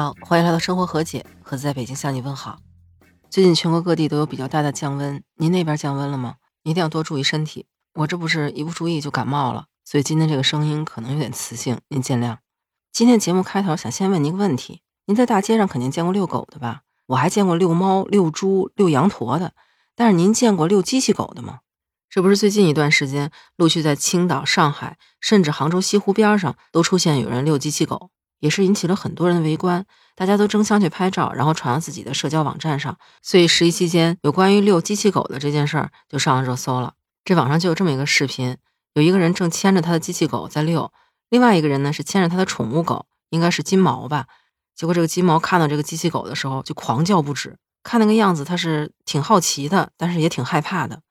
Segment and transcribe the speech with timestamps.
[0.00, 2.60] 好，欢迎来到生活和解，盒子在北京向你问好。
[3.28, 6.36] 最近全国各地都有比较大的降温，您那边降温了吗？
[6.62, 7.66] 一定要多注意身体。
[7.94, 12.36] 我这不是一不注意就感冒了，所以今天这个声音可能有点磁性，您见谅。
[12.92, 16.82] 今天节目开头想先问您一个问题：您在大街上肯定见过遛狗的吧？
[17.06, 19.54] 我还见过遛猫、遛猪、遛羊驼的，
[19.96, 21.58] 但是您见过遛机器狗的吗？
[22.08, 29.84] 这不是最近一段时间，陆续在青岛、上海，甚至杭州西湖边上都出现有人遛机器狗，也是引起了很多人的围观。
[30.14, 32.98] 大家都争相去拍照，然后传到自己的社交网站上。
[33.22, 36.94] 所以十一期间，有关于遛机器狗的这件事儿就上了热搜了。
[37.24, 38.56] 这网上就有这么一个视频：
[38.94, 40.92] 有一个人正牵着他的机器狗在遛，
[41.28, 44.26] 另外一个人呢是牵着他的宠物狗，应该是金毛吧。
[44.74, 51.02] 结果这个金毛看到这个机器狗的时候就狂叫不止，看那个样子他是挺好奇的，但是也挺害怕的。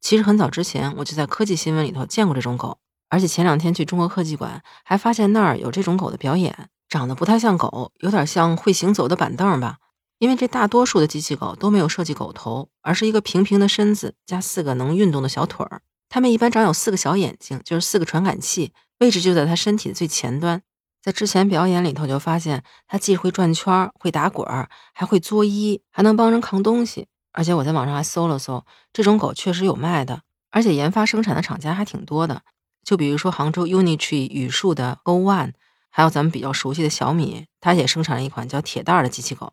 [0.00, 2.78] 其实很早之前我就在科技新闻里头见过这种狗，
[3.10, 9.76] 而且前两天去中国科技馆还发现那儿有这种狗的表演，长得不太像狗，有点像会行走的板凳吧。
[10.18, 15.82] 因为这大多数的机器狗都没有设计狗头，而是一个平平的身子加四个能运动的小腿儿。
[16.08, 20.62] 它们一般长有四个小眼睛，就是四个传感器，位置就在它身体的最前端。
[21.02, 27.08] 在之前表演里头就发现，它既会转圈、会打滚儿，还会作揖，还能帮人扛东西。
[27.32, 30.20] 而且我在网上还搜了搜，这种狗确实有卖的，
[30.50, 32.42] 而且研发生产的厂家还挺多的。
[32.84, 35.52] 就比如说杭州 Unity 语数的 O One，
[35.90, 39.52] 还有咱们比较熟悉的小米，它也生产了一款叫铁蛋儿的机器狗。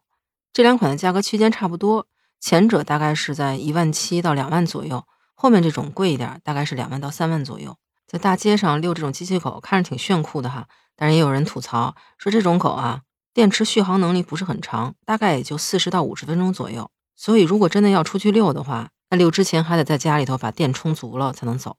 [0.53, 2.07] 这两款的价格区间差不多，
[2.39, 5.05] 前者大概是在一万七到两万左右，
[5.35, 7.77] 后面这种贵一点，大概是两万到三万左右。
[8.07, 13.01] 在大街上遛这种机器狗，看着挺炫酷的哈，但是也有人吐槽说这种狗啊，
[13.33, 16.89] 电池续航能力不是很长，大概也就四十到五十分钟左右。
[17.15, 21.77] 所以，如果真的要出去遛的话，那遛之前还得在家里头把电充足了才能走。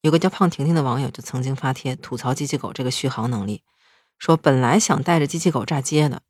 [0.00, 3.62] 有个叫胖婷婷的网友就曾经发帖吐槽机器狗这个续航能力，
[4.18, 6.22] 说本来想带着机器狗炸街的，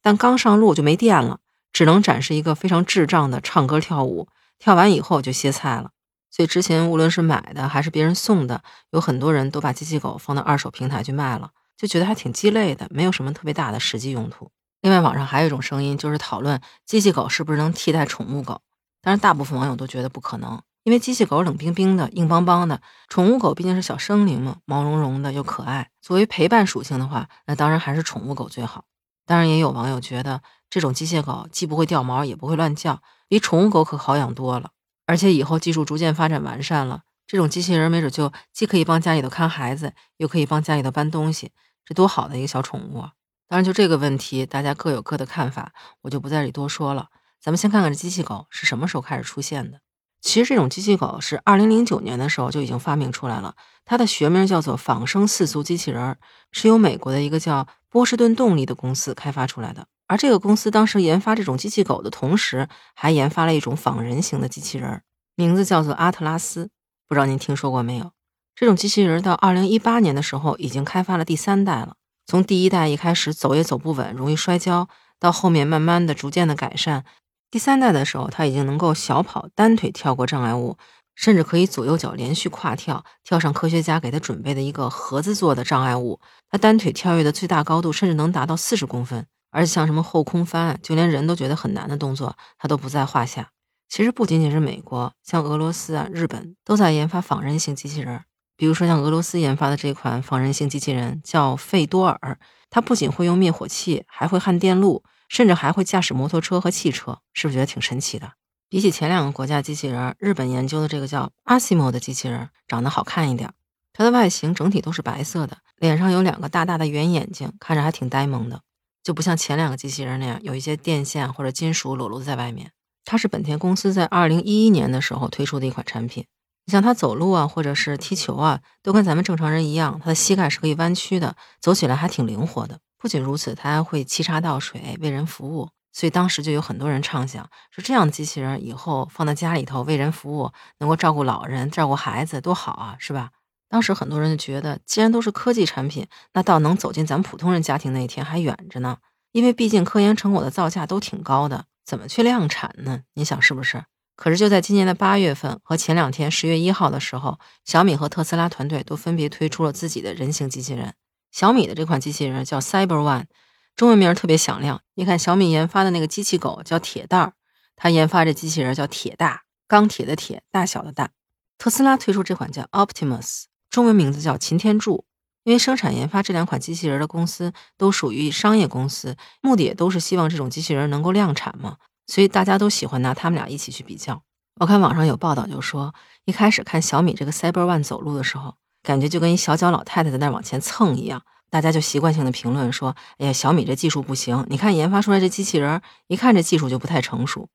[0.00, 1.40] 但刚上路就没电了，
[1.72, 4.28] 只能展示一个非常智障的唱歌跳舞，
[4.58, 5.90] 跳完以后就歇菜了。
[6.30, 14.50] 所以之前无论是买的还是别人送的，有很多人都把机器狗放到二手平台去卖了，就觉得还挺鸡肋的，没有什么特别大的实际用途。
[14.82, 18.60] 另外，网上还有一种声音，就是讨论机器狗是不是能替代宠物狗。
[19.00, 25.90] 当然，大部分网友都觉得不可能，因为机器狗冷冰冰的、硬邦邦的，宠物狗毕竟是小生灵嘛，毛茸茸的又可爱。
[26.00, 28.84] 作为陪伴属性的话，那当然还是宠物狗最好。
[29.24, 34.70] 当然，也有网友觉得这种机械狗既不会掉毛，也不会乱叫，比宠物狗可好养多了。
[35.06, 41.50] 而且以后技术逐渐发展完善了，这种机器人没准就既可以帮家里头看孩子，又可以帮家里头搬东西，
[41.84, 43.14] 这多好的一个小宠物啊！
[43.48, 45.72] 当然，就这个问题，大家各有各的看法，
[46.02, 47.08] 我就不在这里多说了。
[47.40, 49.80] 咱们先看看这机器狗是什么时候开始出现的。
[50.26, 53.54] 其实这种机器狗是二零零九年的时候就已经发明出来了，
[53.84, 56.18] 它的学名叫做仿生四足机器人，
[56.50, 59.86] 是由美国的一个叫波士顿动力的公司开发出来的。
[60.08, 65.02] 而这个公司当时研发这种机器狗的同时，还研发了一种仿人形的机器人，
[65.36, 66.70] 名字叫做阿特拉斯。
[67.06, 68.10] 不知道您听说过没有？
[68.56, 71.94] 这种机器人到二零一八年的时候已经开发了第三代了。
[72.26, 74.88] 从第一代一开始走也走不稳，容易摔跤，
[75.20, 77.04] 到后面慢慢的、逐渐的改善。
[77.50, 80.76] 第三代的时候，它已经能够小跑、单腿跳过障碍物，
[81.14, 86.20] 甚至可以左右脚连续跨跳，跳上科学家给它准备的一个盒子做的障碍物。
[86.50, 93.50] 它单腿跳跃的最大高度甚至能达到四十公分，而且像什么后空翻，就连人都觉得很难的动作，它都不在话下。
[93.88, 98.24] 其实不仅仅是美国，像俄罗斯啊、日本都在研发仿人型机器人。
[98.56, 108.32] 比如说，像俄罗斯研发的这款仿人型机器人叫费多尔，它不仅会用灭火器，还会焊电路，甚至还会驾驶摩托车和汽车，是不是觉得挺神奇的？
[108.68, 113.52] 比起前两个国家机器人，日本研究的这个叫阿西莫的机器人长得好看一点，
[113.92, 118.62] 它的外形整体都是白色的，脸上有两个大大的圆眼睛，看着还挺呆萌的，
[119.02, 122.72] 就不像前两个机器人那样有一些电线或者金属裸露在外面。
[123.04, 126.26] 它是本田公司在二零一一年的时候推出的一款产品。
[126.64, 132.80] 你像他走路啊，或者是踢球啊，都跟咱们正常人一样，他的膝盖是可以弯曲的，走起来还挺灵活的。
[132.98, 135.68] 不仅如此，它还会沏茶倒水，为人服务。
[135.92, 143.30] 所以当时就有很多人畅想，说这样的机器人以后放在家里头为人服务，能够照顾老人、照顾孩子，多好啊，是吧？
[143.68, 148.98] 当时很多人就觉得，既然都是科技产品，那到能走进咱们普通人家庭那一天还远着呢。
[149.32, 153.00] 因为毕竟科研成果的造价都挺高的，怎么去量产呢？
[153.14, 153.84] 你想是不是？
[154.16, 160.94] 可是就在今年的八月份和前两天十月一号的时候，小米和特斯拉团队都分别推出了自己的人形机器人。
[161.36, 163.26] 小米的这款机器人叫 Cyber One，
[163.74, 164.80] 中文名特别响亮。
[164.94, 167.34] 你看小米研发的那个机器狗叫铁蛋儿，
[167.76, 171.10] 它研发这机器人叫铁大，钢铁的铁，大小的大。
[171.58, 175.04] 特斯拉推出这款叫 Optimus，中文名字叫擎天柱。
[175.44, 184.22] 因为生产研发这两款机器人的公司都属于商业公司，目的也都是希望这种机器人能够量产嘛，所以大家都喜欢拿他们俩一起去比较。
[184.58, 185.94] 我看网上有报道就说，
[186.24, 188.54] 一开始看小米这个 Cyber One 走路的时候，
[188.86, 197.48] 感觉就跟一小脚老太太在那往前蹭一样，大家就习惯性的评论说：“哎呀，小米这技术不行，你看研发出来这机器人，一看这技术就不太成熟。”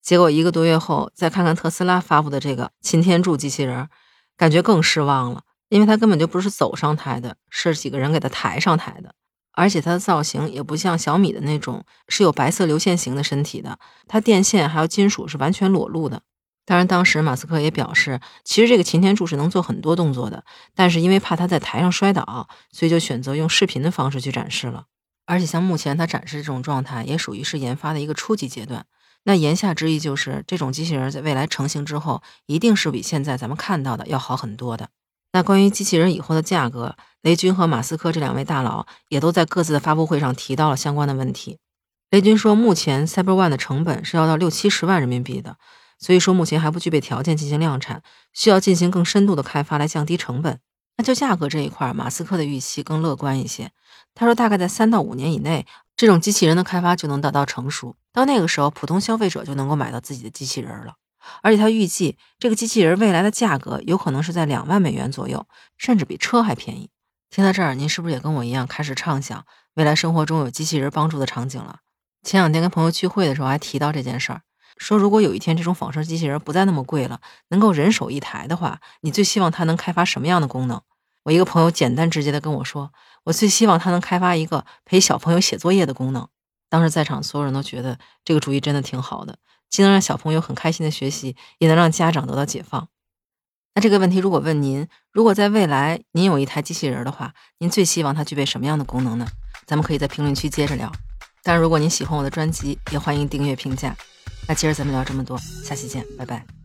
[0.00, 3.88] 结果一个多月后，再看看特斯拉发布的这个擎天柱机器人，
[4.36, 5.42] 感觉更失望了。
[5.68, 9.12] 因为它根本就不是走上台的，是几个人给它抬上台的，
[9.50, 16.22] 而且它的造型也不像小米的那种是有白色流线型的身体的，它电线还有金属是完全裸露的。
[16.66, 24.86] 当然，当时马斯克也表示，其实这个擎天柱是能做很多动作的，但是因为怕它在台上摔倒，所以就选择用视频的方式去展示了。
[25.26, 28.84] 而且像目前他展示这种状态，也属于是研发的一个初级阶段。
[29.24, 34.88] 那言下之意就是，这种机器人在未来成型之后，一定是比现在咱们看到的要好很多的。
[35.32, 41.58] 那关于机器人以后的价格，雷军和马斯克这两位大佬也都在各自的发布会上提到了相关的问题。
[42.10, 45.56] 雷军说，目前 Cyber One 的成本是要到六七十万人民币的，
[45.98, 48.02] 所以说目前还不具备条件进行量产，
[48.32, 50.60] 需要进行更深度的开发来降低成本。
[50.98, 53.70] 那就价格这一块，马斯克的预期更乐观一些。
[54.14, 55.66] 他说，大概在三到五年以内，
[55.96, 60.94] 这种机器人的开发就能达到成熟，到那个时候，普通消费者就能够买到自己的机器人了。
[61.42, 65.46] 而且他预计这个机器人未来的价格有可能是在两万美元左右，
[65.76, 66.88] 甚至比车还便宜。
[67.28, 69.44] 听到这儿，您是不是也跟我一样开始畅想
[69.74, 71.80] 未来生活中有机器人帮助的场景了？
[72.22, 74.42] 前两天跟朋友聚会的时候还提到这件事儿，
[74.76, 80.80] 说如果有一天这种仿生机器人不再那么贵了，能够人手一台的话，你最希望它能开发什么样的功能？
[81.24, 82.92] 我一个朋友简单直接的跟我说，
[83.24, 86.28] 我最希望它能开发一个陪小朋友写作业的功能。
[86.68, 89.38] 当时在场所有人都觉得这个主意真的挺好的。
[89.68, 92.88] 既能让小朋友很开心的学习，也能让家长得到解放。
[93.74, 99.26] 那这个问题如果问您，如果在未来您有一台机器人的话，您最希望它具备什么样的功能呢？
[99.66, 100.90] 咱们可以在评论区接着聊。
[101.42, 103.94] 当然，如果您喜欢我的专辑，也欢迎订阅评价。
[104.48, 106.55] 那今儿咱们聊这么多，下期见，拜拜。